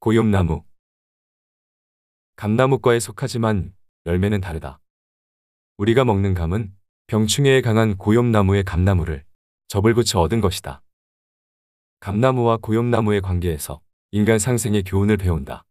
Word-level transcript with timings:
고염나무 0.00 0.62
감나무과에 2.36 3.00
속하지만 3.00 3.74
열매는 4.06 4.40
다르다. 4.40 4.78
우리가 5.76 6.04
먹는 6.04 6.34
감은 6.34 6.72
병충해에 7.08 7.62
강한 7.62 7.96
고염나무의 7.96 8.62
감나무를 8.62 9.24
접을 9.66 9.94
붙여 9.94 10.20
얻은 10.20 10.40
것이다. 10.40 10.82
감나무와 11.98 12.58
고염나무의 12.58 13.22
관계에서 13.22 13.80
인간 14.12 14.38
상생의 14.38 14.84
교훈을 14.84 15.16
배운다. 15.16 15.64